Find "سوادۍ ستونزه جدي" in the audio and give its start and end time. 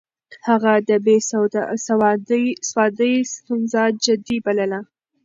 2.69-4.37